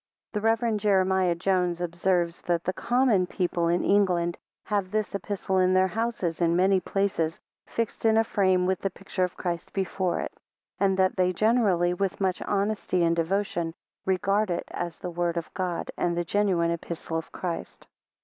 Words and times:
The 0.33 0.41
Rev. 0.41 0.77
Jeremiah 0.77 1.35
Jones 1.35 1.79
observes, 1.79 2.41
that 2.41 2.63
the 2.63 2.73
common 2.73 3.27
people 3.27 3.67
in 3.67 3.83
England 3.83 4.35
have 4.63 4.89
this 4.89 5.13
Epistle 5.13 5.59
in 5.59 5.75
their 5.75 5.89
houses 5.89 6.41
in 6.41 6.55
many 6.55 6.79
places, 6.79 7.39
fixed 7.67 8.03
in 8.03 8.17
a 8.17 8.23
frame, 8.23 8.65
with 8.65 8.79
the 8.79 8.89
picture 8.89 9.23
of 9.23 9.37
Christ 9.37 9.73
before 9.73 10.19
it; 10.19 10.33
and 10.79 10.97
that 10.97 11.17
they 11.17 11.31
generally, 11.31 11.93
with 11.93 12.19
much 12.19 12.41
honesty 12.41 13.03
and 13.03 13.15
devotion, 13.15 13.75
regard 14.03 14.49
it 14.49 14.63
as 14.71 14.97
the 14.97 15.11
word 15.11 15.37
of 15.37 15.53
God, 15.53 15.91
and 15.95 16.17
the 16.17 16.25
genuine 16.25 16.71
Epistle 16.71 17.17
of 17.19 17.31
Christ. 17.31 17.85